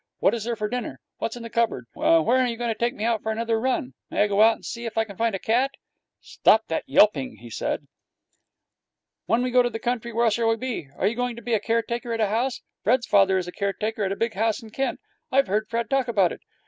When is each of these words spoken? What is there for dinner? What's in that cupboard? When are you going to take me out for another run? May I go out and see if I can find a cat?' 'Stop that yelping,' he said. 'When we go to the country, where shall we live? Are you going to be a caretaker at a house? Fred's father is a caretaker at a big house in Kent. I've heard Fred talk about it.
What 0.17 0.33
is 0.33 0.45
there 0.45 0.55
for 0.55 0.67
dinner? 0.67 0.99
What's 1.17 1.35
in 1.35 1.43
that 1.43 1.51
cupboard? 1.51 1.85
When 1.93 2.07
are 2.07 2.47
you 2.47 2.57
going 2.57 2.73
to 2.73 2.79
take 2.79 2.95
me 2.95 3.03
out 3.03 3.21
for 3.21 3.31
another 3.31 3.59
run? 3.61 3.93
May 4.09 4.23
I 4.23 4.27
go 4.27 4.41
out 4.41 4.55
and 4.55 4.65
see 4.65 4.85
if 4.85 4.97
I 4.97 5.03
can 5.05 5.15
find 5.15 5.35
a 5.35 5.37
cat?' 5.37 5.75
'Stop 6.19 6.63
that 6.69 6.85
yelping,' 6.87 7.35
he 7.35 7.51
said. 7.51 7.85
'When 9.27 9.43
we 9.43 9.51
go 9.51 9.61
to 9.61 9.69
the 9.69 9.77
country, 9.77 10.11
where 10.11 10.31
shall 10.31 10.47
we 10.47 10.55
live? 10.55 10.85
Are 10.97 11.05
you 11.05 11.15
going 11.15 11.35
to 11.35 11.43
be 11.43 11.53
a 11.53 11.59
caretaker 11.59 12.13
at 12.13 12.19
a 12.19 12.29
house? 12.29 12.61
Fred's 12.83 13.05
father 13.05 13.37
is 13.37 13.47
a 13.47 13.51
caretaker 13.51 14.03
at 14.03 14.11
a 14.11 14.15
big 14.15 14.33
house 14.33 14.63
in 14.63 14.71
Kent. 14.71 14.99
I've 15.31 15.45
heard 15.45 15.67
Fred 15.69 15.87
talk 15.87 16.07
about 16.07 16.31
it. 16.31 16.41